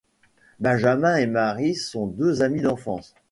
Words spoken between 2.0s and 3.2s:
deux amis d'enfance.